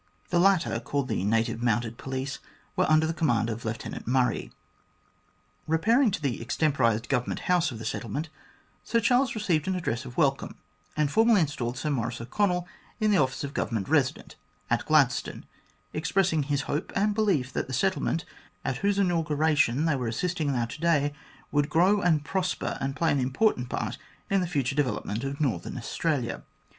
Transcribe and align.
The 0.31 0.39
latter, 0.39 0.79
called 0.79 1.09
the 1.09 1.23
Native 1.23 1.61
Mounted 1.61 1.99
Police, 1.99 2.39
were 2.75 2.89
under 2.89 3.05
the 3.05 3.13
command 3.13 3.51
of 3.51 3.63
Lieutenant 3.63 4.07
Murray. 4.07 4.51
Eepairing 5.69 6.09
to 6.13 6.19
the 6.19 6.41
extemporised 6.41 7.07
Government 7.07 7.41
House 7.41 7.69
of 7.69 7.77
the 7.77 7.85
settlement, 7.85 8.29
Sir 8.83 8.99
Charles 8.99 9.35
received 9.35 9.67
an 9.67 9.75
address 9.75 10.03
of 10.03 10.17
welcome, 10.17 10.55
and 10.97 11.11
formally 11.11 11.41
installed 11.41 11.77
Sir 11.77 11.91
Maurice 11.91 12.19
O'Connell 12.19 12.67
in 12.99 13.11
the 13.11 13.19
office 13.19 13.43
of 13.43 13.53
Government 13.53 13.87
Resident 13.87 14.37
at 14.71 14.87
Gladstone, 14.87 15.45
expressing 15.93 16.41
his 16.41 16.61
hope 16.61 16.91
and 16.95 17.13
belief 17.13 17.53
that 17.53 17.67
the 17.67 17.71
settlement, 17.71 18.25
at 18.65 18.77
whose 18.77 18.97
inauguration 18.97 19.85
they 19.85 19.95
were 19.95 20.07
assisting 20.07 20.51
that 20.53 20.79
day, 20.81 21.13
would 21.51 21.69
grow 21.69 22.01
and 22.01 22.25
prosper 22.25 22.75
and 22.81 22.95
play 22.95 23.11
an 23.11 23.19
important 23.19 23.69
part 23.69 23.99
in 24.31 24.41
the 24.41 24.47
future 24.47 24.73
development 24.73 25.23
of 25.23 25.39
Northern 25.39 25.77
Australia. 25.77 26.41